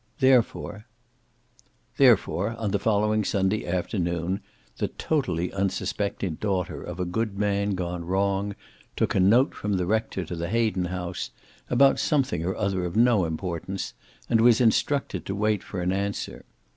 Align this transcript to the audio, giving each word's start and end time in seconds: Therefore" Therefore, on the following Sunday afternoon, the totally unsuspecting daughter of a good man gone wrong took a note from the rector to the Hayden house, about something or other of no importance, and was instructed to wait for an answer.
Therefore" 0.19 0.87
Therefore, 1.97 2.55
on 2.57 2.71
the 2.71 2.79
following 2.79 3.23
Sunday 3.23 3.67
afternoon, 3.67 4.41
the 4.77 4.87
totally 4.87 5.53
unsuspecting 5.53 6.37
daughter 6.41 6.81
of 6.81 6.99
a 6.99 7.05
good 7.05 7.37
man 7.37 7.75
gone 7.75 8.03
wrong 8.05 8.55
took 8.95 9.13
a 9.13 9.19
note 9.19 9.53
from 9.53 9.73
the 9.73 9.85
rector 9.85 10.25
to 10.25 10.35
the 10.35 10.49
Hayden 10.49 10.85
house, 10.85 11.29
about 11.69 11.99
something 11.99 12.43
or 12.43 12.55
other 12.55 12.83
of 12.83 12.95
no 12.97 13.25
importance, 13.25 13.93
and 14.27 14.41
was 14.41 14.59
instructed 14.59 15.23
to 15.27 15.35
wait 15.35 15.61
for 15.61 15.83
an 15.83 15.91
answer. 15.91 16.45